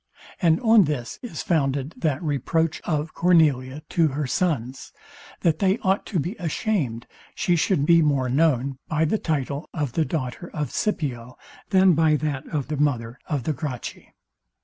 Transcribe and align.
And 0.41 0.59
on 0.61 0.85
this 0.85 1.19
is 1.21 1.43
founded 1.43 1.93
that 1.95 2.23
reproach 2.23 2.81
of 2.85 3.13
Cornelia 3.13 3.83
to 3.89 4.07
her 4.07 4.25
sons, 4.25 4.93
that 5.41 5.59
they 5.59 5.77
ought 5.83 6.07
to 6.07 6.17
be 6.19 6.33
ashamed 6.37 7.05
she 7.35 7.55
should 7.55 7.85
be 7.85 8.01
more 8.01 8.27
known 8.27 8.79
by 8.87 9.05
the 9.05 9.19
title 9.19 9.69
of 9.75 9.91
the 9.91 10.03
daughter 10.03 10.49
of 10.55 10.71
Scipio 10.71 11.37
than 11.69 11.93
by 11.93 12.15
that 12.15 12.47
of 12.47 12.67
the 12.67 12.77
mother 12.77 13.19
of 13.27 13.43
the 13.43 13.53
Gracchi. 13.53 14.11